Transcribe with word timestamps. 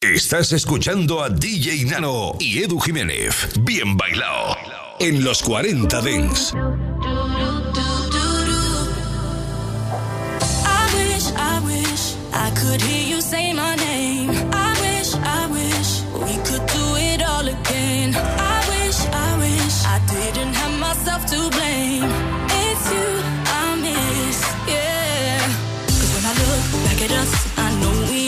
Estás 0.00 0.52
escuchando 0.52 1.20
a 1.24 1.28
DJ 1.28 1.84
Nano 1.86 2.36
y 2.38 2.62
Edu 2.62 2.78
Jiménez. 2.78 3.34
Bien 3.62 3.96
bailado. 3.96 4.56
En 5.00 5.24
los 5.24 5.42
40 5.42 6.00
Dents. 6.00 6.54
I 12.32 12.50
could 12.52 12.80
hear 12.80 13.08
you 13.08 13.20
say 13.20 13.52
my 13.52 13.74
name. 13.74 14.30
I 14.52 14.70
wish, 14.80 15.14
I 15.16 15.46
wish 15.50 16.02
we 16.14 16.36
could 16.46 16.64
do 16.66 16.96
it 16.96 17.20
all 17.22 17.46
again. 17.48 18.14
I 18.14 18.58
wish, 18.70 18.98
I 19.12 19.36
wish 19.38 19.84
I 19.84 19.98
didn't 20.06 20.54
have 20.54 20.78
myself 20.78 21.26
to 21.26 21.50
blame. 21.50 22.04
It's 22.48 22.84
you 22.92 23.08
I 23.44 23.74
miss, 23.82 24.38
yeah. 24.68 25.40
Cause 25.86 26.10
when 26.14 26.24
I 26.24 26.34
look 26.38 26.84
back 26.86 27.02
at 27.02 27.10
us, 27.10 27.58
I 27.58 27.74
know 27.80 28.10
we 28.10 28.27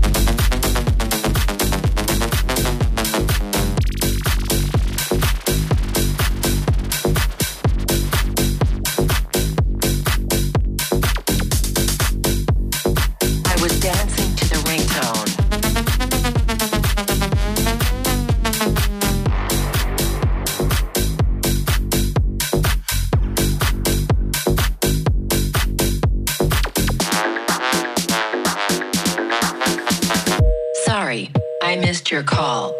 your 32.21 32.27
call. 32.27 32.77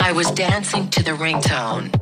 I 0.00 0.12
was 0.12 0.30
dancing 0.30 0.88
to 0.90 1.02
the 1.02 1.12
ringtone. 1.12 1.99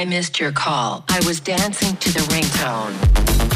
I 0.00 0.06
missed 0.06 0.40
your 0.40 0.50
call. 0.50 1.04
I 1.10 1.20
was 1.26 1.40
dancing 1.40 1.94
to 1.94 2.10
the 2.10 2.20
ringtone. 2.20 3.49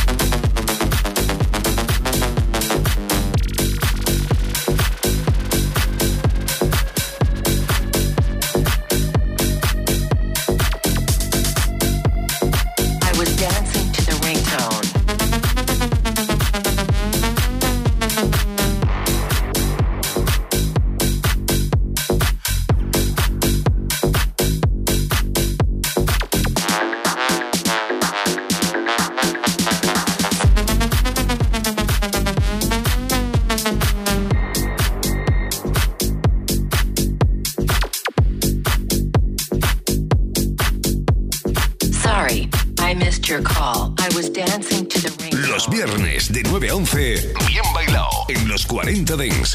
Los 49.17 49.55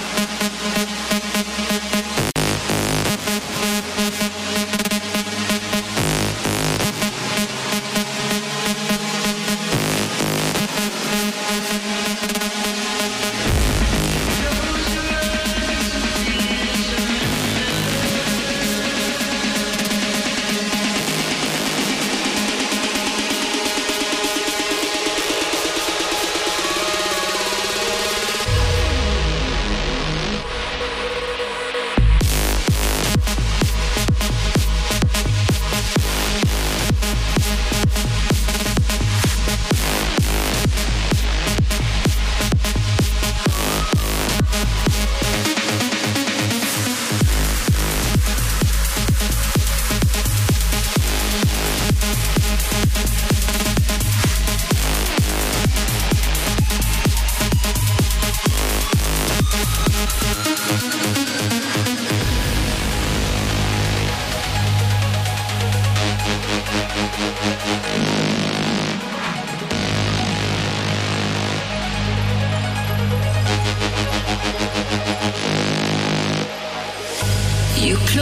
Dance. 77.81 78.21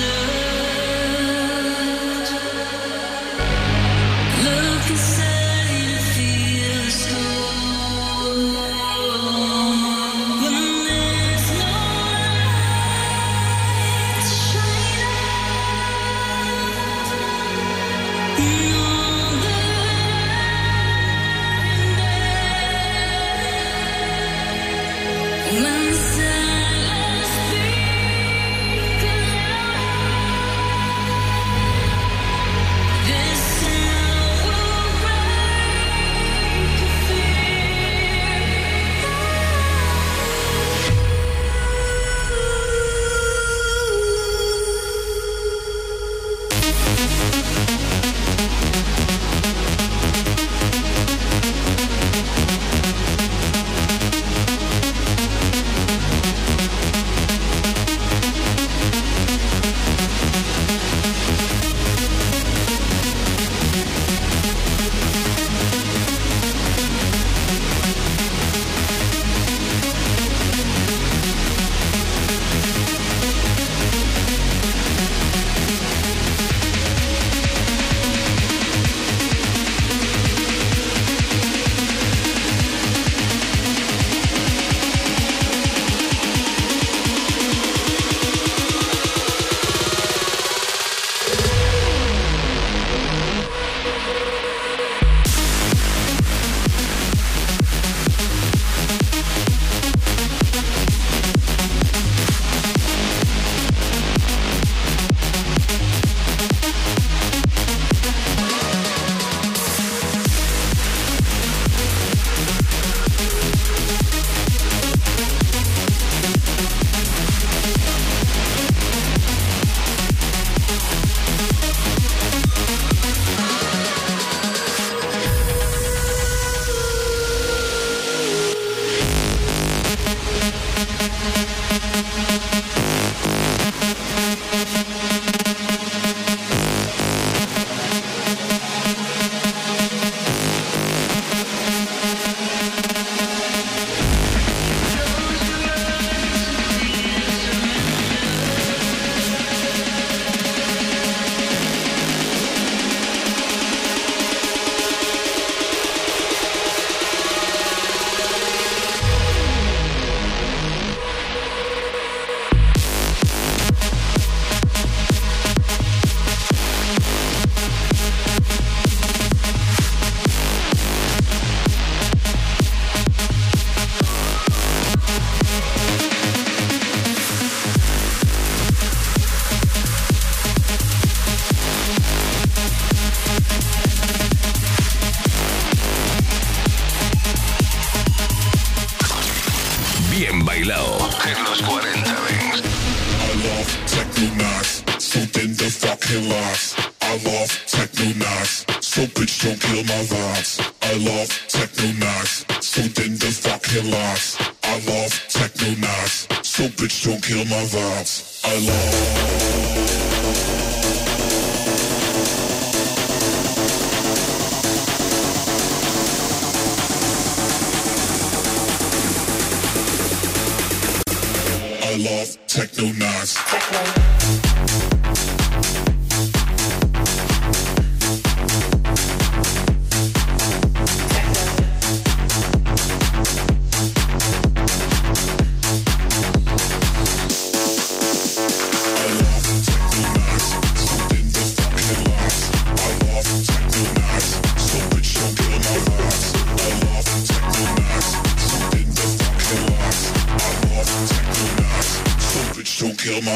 I 221.88 221.94
outlaws, 221.94 222.38
techno 222.46 222.92
nas. 222.92 223.34
Techno. 223.50 223.98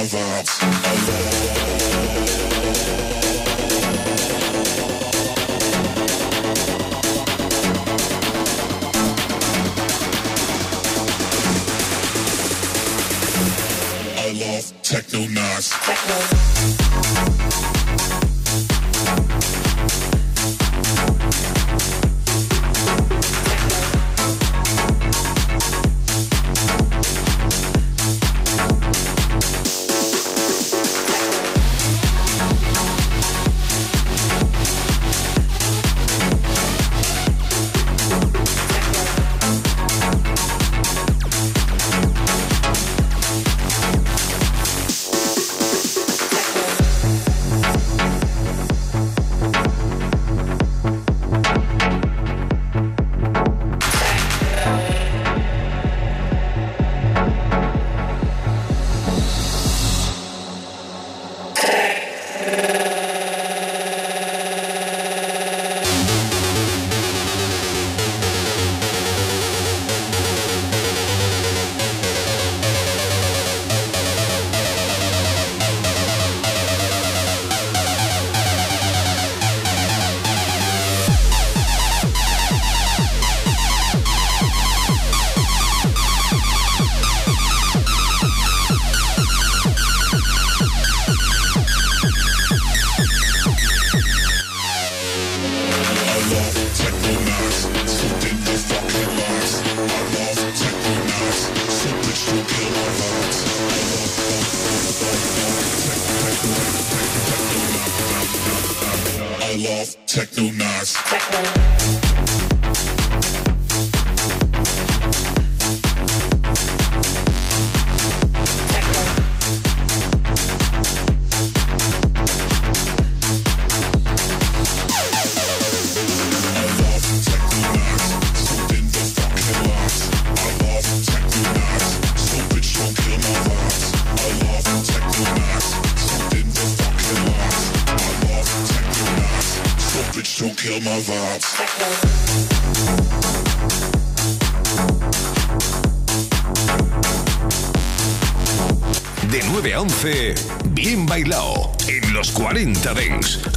40 0.03 0.73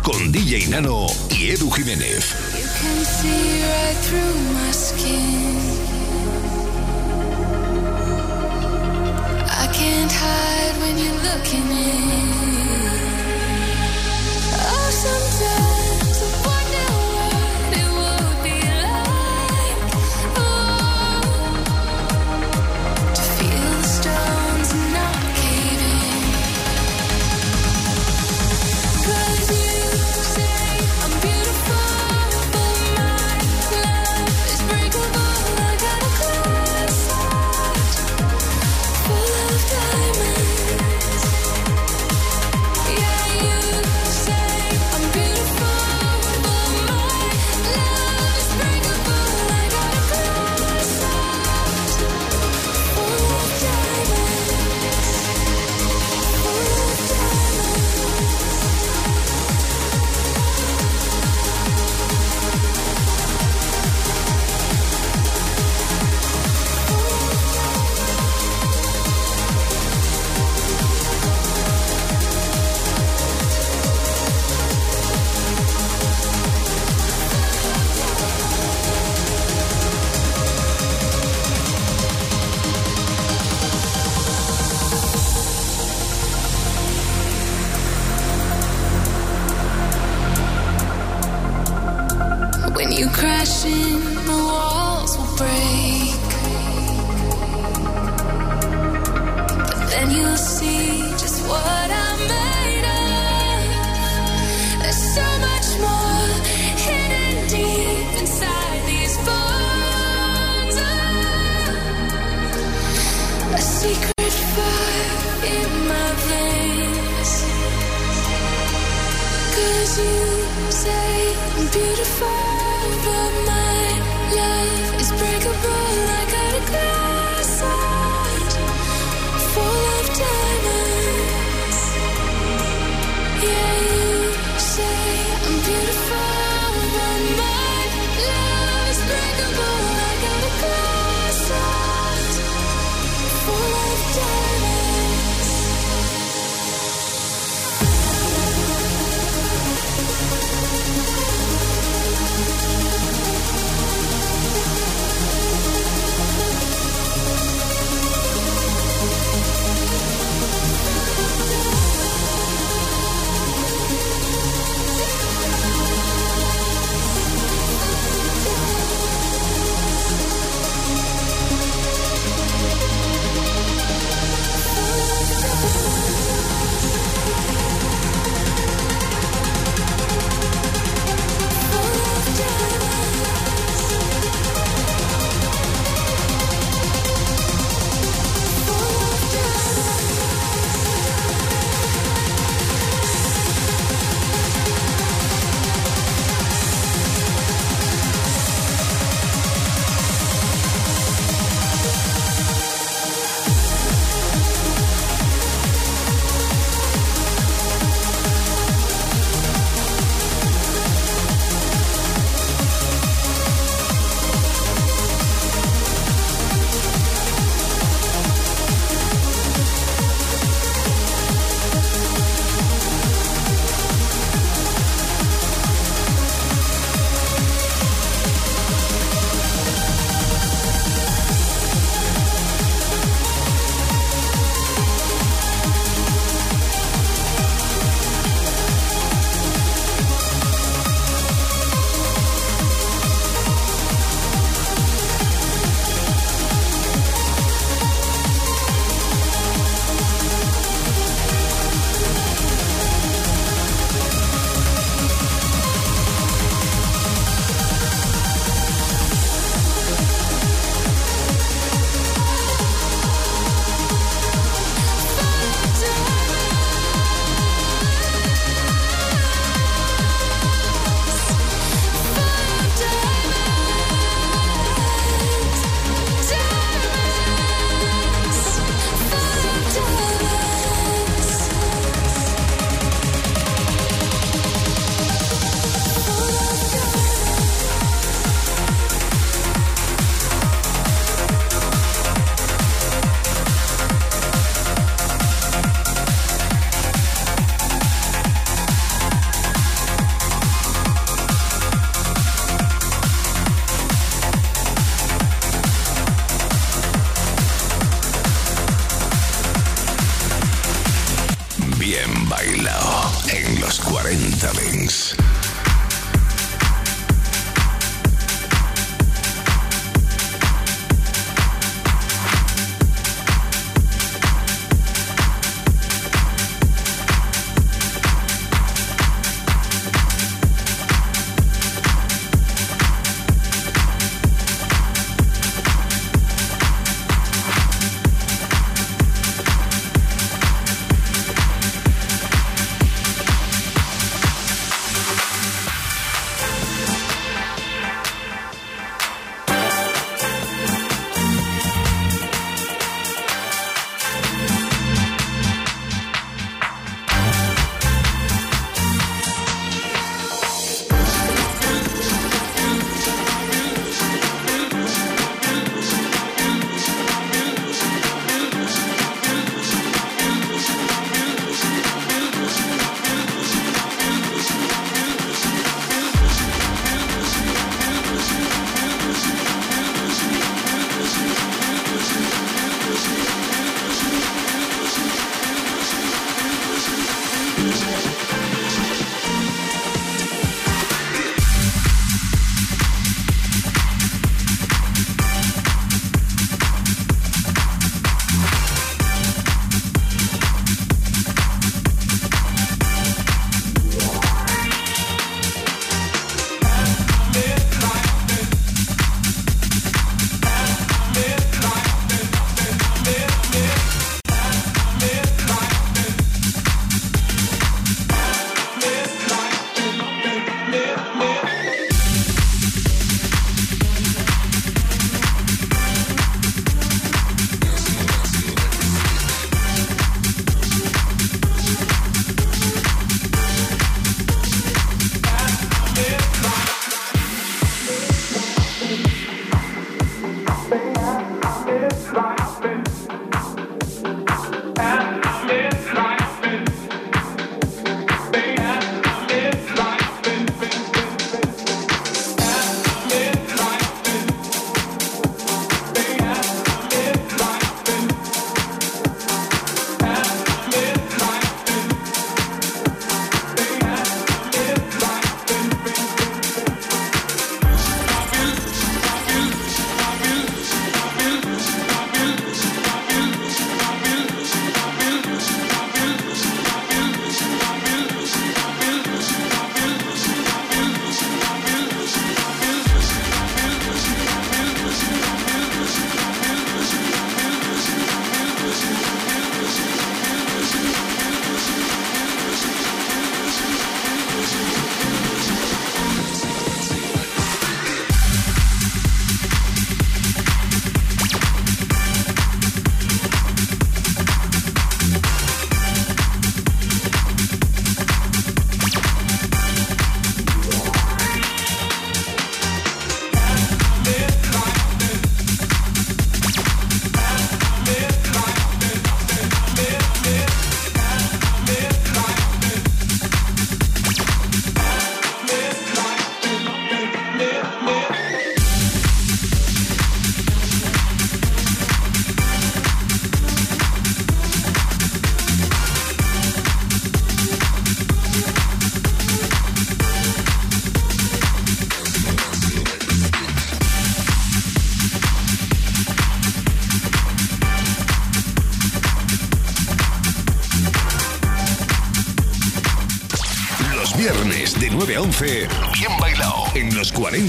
con 0.06 0.32
DJ 0.32 0.68
Nano 0.68 1.08
y 1.32 1.50
Edu 1.50 1.72
Jiménez. 1.72 2.36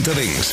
Los 0.07 0.46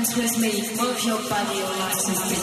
40 0.00 0.14
Dance. 0.14 0.16
with 0.16 0.40
me, 0.40 0.82
move 0.82 1.04
your 1.04 1.18
body 1.28 1.60
or 1.60 1.76
license 1.78 2.39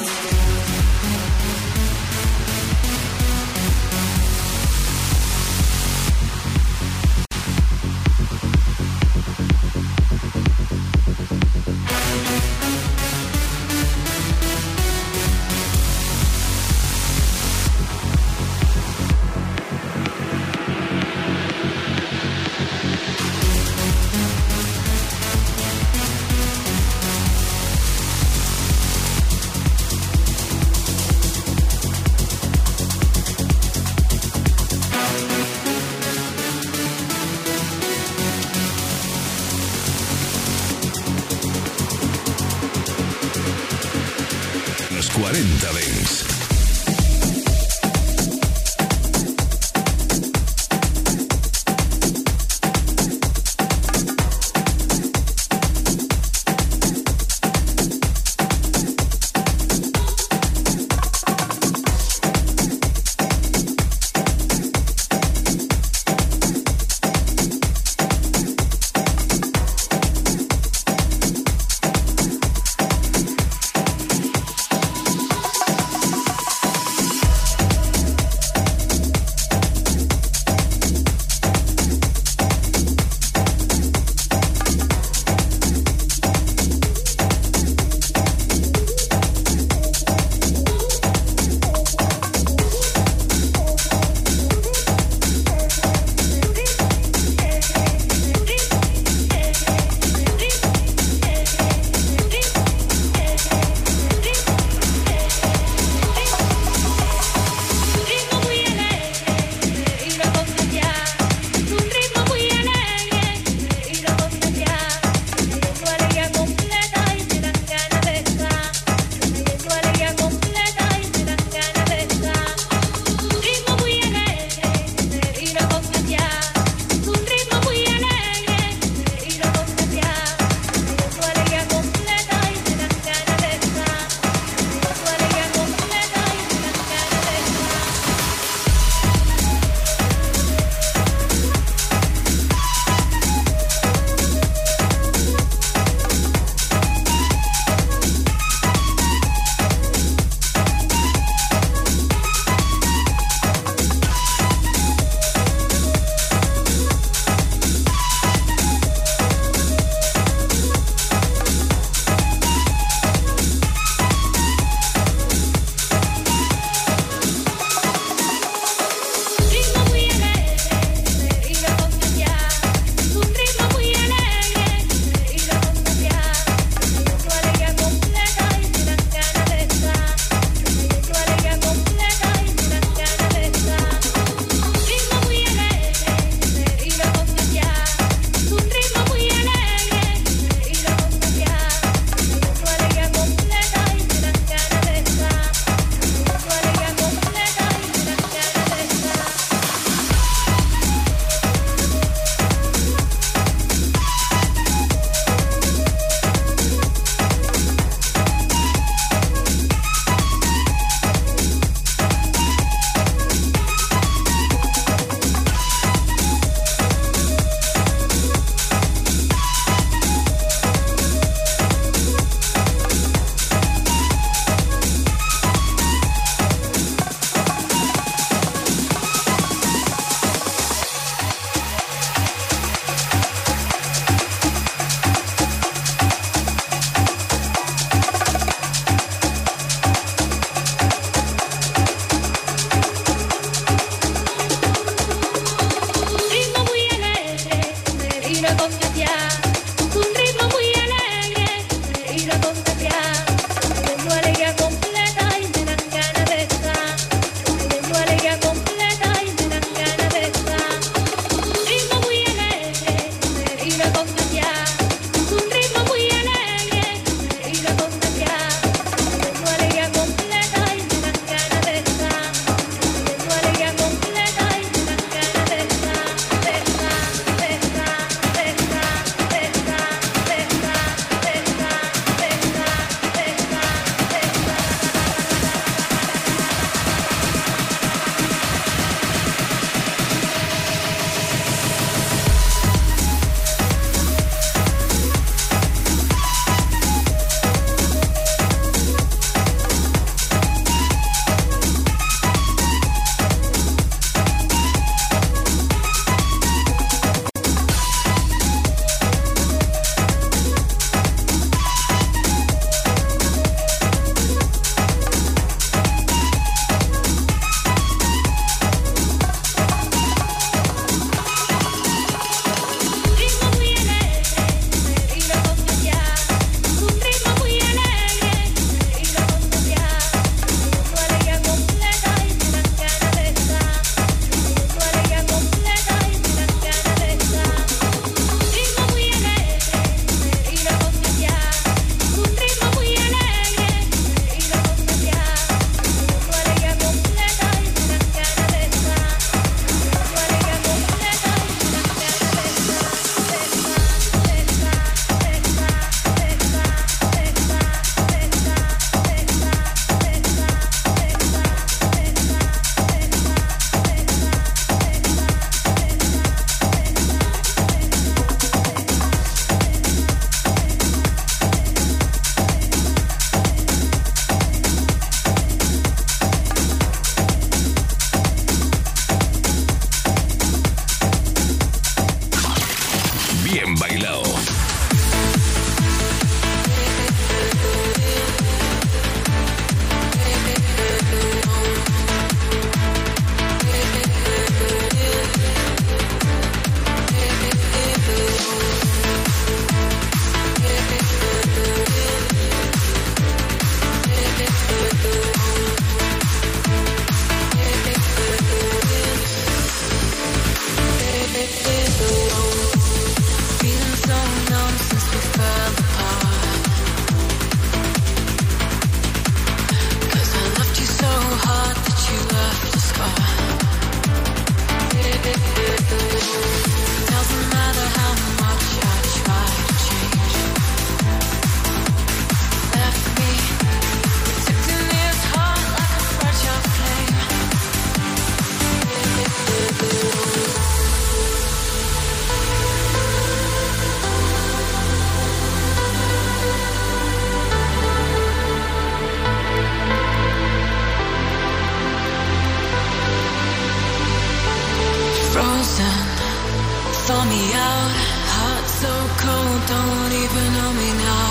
thaw 457.08 457.24
me 457.24 457.44
out. 457.54 457.92
Heart 458.36 458.68
so 458.82 458.94
cold, 459.24 459.62
don't 459.74 460.14
even 460.24 460.46
know 460.58 460.72
me 460.82 460.90
now. 461.08 461.28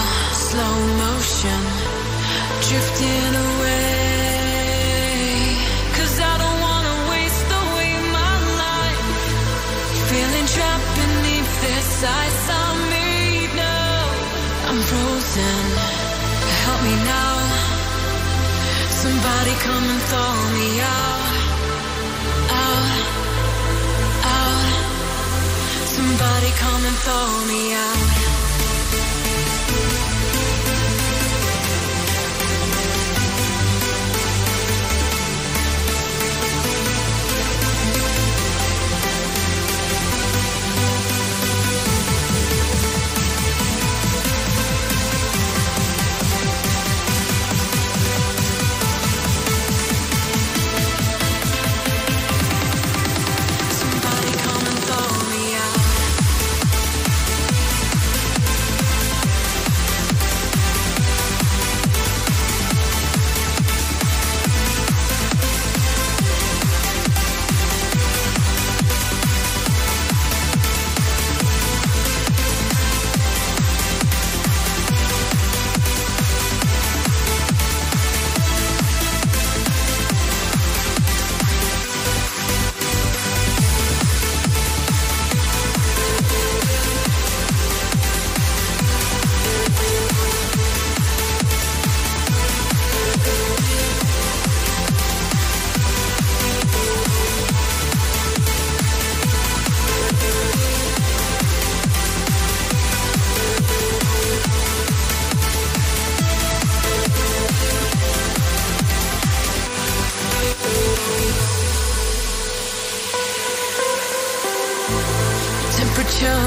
Slow 0.49 0.77
motion, 1.05 1.61
drifting 2.67 3.33
away. 3.47 4.07
I 6.19 6.39
don't 6.45 6.61
wanna 6.69 6.95
waste 7.13 7.51
away 7.61 7.93
my 8.19 8.35
life. 8.65 9.05
Feeling 10.09 10.47
trapped 10.55 10.91
beneath 10.99 11.53
this 11.67 11.91
ice 12.25 12.45
on 12.65 12.77
me 12.93 13.09
now. 13.65 14.01
I'm 14.69 14.81
frozen, 14.89 15.65
help 16.65 16.81
me 16.89 16.95
now. 17.15 17.37
Somebody 19.03 19.55
come 19.67 19.85
and 19.93 20.03
thaw 20.11 20.35
me 20.57 20.81
out. 20.81 21.26
Somebody 26.19 26.51
come 26.53 26.83
and 26.83 26.97
throw 26.97 27.45
me 27.45 27.75
out. 27.75 28.26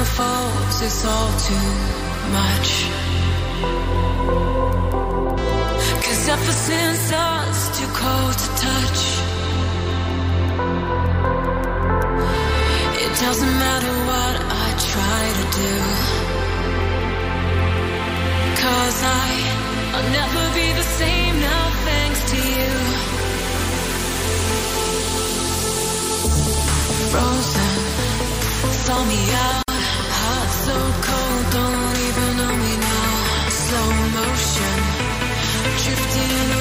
Falls, 0.04 0.82
it's 0.82 1.04
all 1.04 1.32
too 1.48 1.70
much. 2.38 2.70
Cause 6.04 6.28
ever 6.28 6.52
since 6.52 7.12
us, 7.12 7.78
too 7.78 7.90
cold 8.02 8.34
to 8.42 8.48
touch. 8.66 9.00
It 13.04 13.12
doesn't 13.24 13.54
matter 13.64 13.94
what 14.10 14.34
I 14.64 14.68
try 14.92 15.22
to 15.38 15.46
do. 15.60 15.74
Cause 18.62 18.98
I, 19.04 19.30
I'll 19.94 20.10
never 20.20 20.42
be 20.54 20.66
the 20.80 20.86
same 21.00 21.34
now, 21.40 21.64
thanks 21.88 22.20
to 22.30 22.36
you. 22.36 22.70
Frozen, 27.10 27.72
saw 28.84 29.04
me 29.04 29.20
out. 29.34 29.69
Drifting 35.90 36.59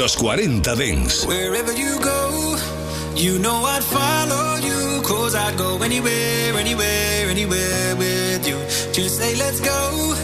los 0.00 0.16
40 0.16 0.74
Dance. 0.76 1.26
Wherever 1.26 1.72
you 1.74 1.98
go, 2.00 2.56
you 3.16 3.38
know 3.38 3.66
I'd 3.66 3.84
follow 3.84 4.56
you. 4.56 5.02
Cause 5.02 5.34
I'd 5.34 5.58
go 5.58 5.82
anywhere, 5.82 6.54
anywhere, 6.56 7.28
anywhere 7.28 7.96
with 7.96 8.48
you. 8.48 8.56
Just 8.94 9.18
say, 9.18 9.36
let's 9.36 9.60
go. 9.60 10.14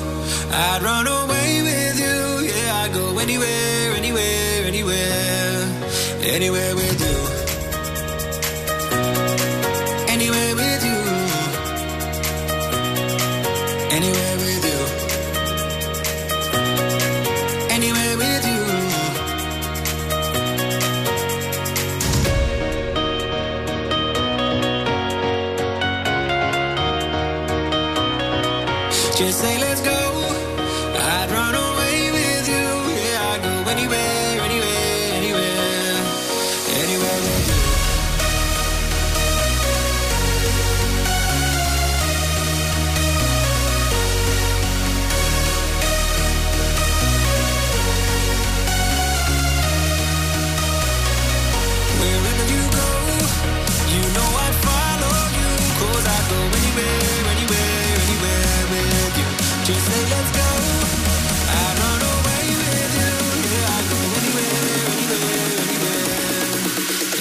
I'd 0.51 0.83
run 0.83 1.07
away 1.07 1.61
with 1.61 1.99
you. 2.01 2.49
Yeah, 2.49 2.85
I'd 2.85 2.95
go 2.95 3.19
anywhere, 3.19 3.93
anywhere, 3.95 4.65
anywhere. 4.65 5.69
Anywhere 6.23 6.75
with 6.75 7.01
you. 7.01 7.06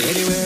Anywhere. 0.09 0.45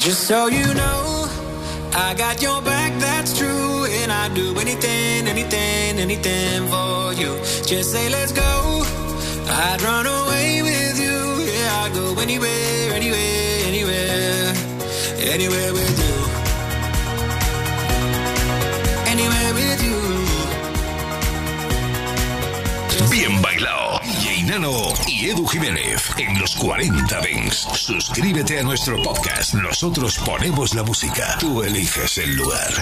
Just 0.00 0.26
so 0.26 0.46
you 0.48 0.74
know, 0.74 1.28
I 1.94 2.14
got 2.16 2.40
your 2.40 2.62
back, 2.62 2.98
that's 2.98 3.36
true. 3.38 3.84
And 3.84 4.10
I'd 4.10 4.34
do 4.34 4.58
anything, 4.58 5.28
anything, 5.28 5.98
anything 5.98 6.66
for 6.68 7.12
you. 7.12 7.36
Just 7.64 7.92
say, 7.92 8.08
let's 8.08 8.32
go. 8.32 8.82
I'd 9.46 9.82
run 9.82 10.06
away 10.06 10.62
with 10.62 10.79
anywhere, 12.20 12.94
anywhere, 12.94 13.66
anywhere. 13.66 14.54
Anywhere 15.20 15.72
with 15.72 15.98
you. 15.98 16.14
Anywhere 19.06 19.54
with 19.54 19.82
you. 19.82 20.00
Bien 23.10 23.42
bailado. 23.42 24.00
DJ 24.02 24.44
Nano 24.44 24.92
y 25.06 25.30
Edu 25.30 25.46
Jiménez 25.46 26.10
en 26.18 26.38
los 26.38 26.54
40 26.56 27.20
Dents. 27.20 27.66
Suscríbete 27.74 28.58
a 28.60 28.62
nuestro 28.62 29.02
podcast. 29.02 29.54
Nosotros 29.54 30.18
ponemos 30.18 30.74
la 30.74 30.82
música. 30.82 31.36
Tú 31.38 31.62
eliges 31.62 32.18
el 32.18 32.36
lugar. 32.36 32.72